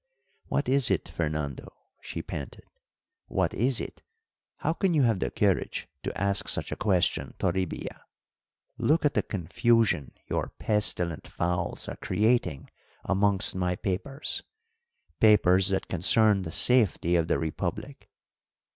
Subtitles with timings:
[0.47, 1.67] "What is it, Fernando?"
[2.01, 2.63] she panted.
[3.27, 4.01] "What is it?
[4.57, 8.05] How can you have the courage to ask such a question, Toribia?
[8.79, 12.71] Look at the confusion your pestilent fowls are creating
[13.03, 14.41] amongst my papers
[15.19, 18.09] papers that concern the safety of the republic!